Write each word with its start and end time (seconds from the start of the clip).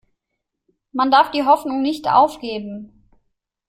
Man 0.93 1.11
darf 1.11 1.29
die 1.29 1.45
Hoffnung 1.45 1.83
nicht 1.83 2.07
aufgeben. 2.09 3.05